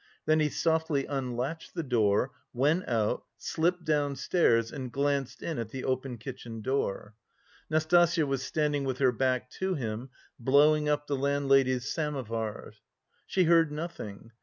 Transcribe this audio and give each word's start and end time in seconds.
Then 0.25 0.39
he 0.39 0.49
softly 0.49 1.05
unlatched 1.05 1.75
the 1.75 1.83
door, 1.83 2.31
went 2.53 2.89
out, 2.89 3.23
slipped 3.37 3.83
downstairs 3.85 4.71
and 4.71 4.91
glanced 4.91 5.43
in 5.43 5.59
at 5.59 5.69
the 5.69 5.83
open 5.83 6.17
kitchen 6.17 6.61
door. 6.63 7.13
Nastasya 7.69 8.25
was 8.25 8.41
standing 8.41 8.83
with 8.83 8.97
her 8.97 9.11
back 9.11 9.51
to 9.59 9.75
him, 9.75 10.09
blowing 10.39 10.89
up 10.89 11.05
the 11.05 11.15
landlady's 11.15 11.85
samovar. 11.87 12.73
She 13.27 13.43
heard 13.43 13.71
nothing. 13.71 14.31